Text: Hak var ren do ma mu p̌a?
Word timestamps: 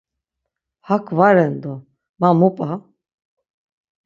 Hak 0.87 1.05
var 1.17 1.33
ren 1.37 1.55
do 1.61 1.73
ma 2.19 2.29
mu 2.39 2.49
p̌a? 2.57 2.71